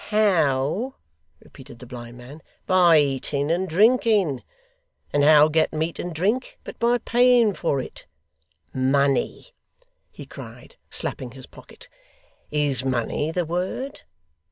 'How!' 0.09 0.95
repeated 1.41 1.77
the 1.77 1.85
blind 1.85 2.17
man. 2.17 2.41
'By 2.65 2.97
eating 2.97 3.51
and 3.51 3.69
drinking. 3.69 4.41
And 5.13 5.23
how 5.23 5.47
get 5.47 5.71
meat 5.73 5.99
and 5.99 6.11
drink, 6.11 6.57
but 6.63 6.79
by 6.79 6.97
paying 6.97 7.53
for 7.53 7.79
it! 7.79 8.07
Money!' 8.73 9.53
he 10.09 10.25
cried, 10.25 10.75
slapping 10.89 11.33
his 11.33 11.45
pocket. 11.45 11.87
'Is 12.49 12.83
money 12.83 13.29
the 13.29 13.45
word? 13.45 14.01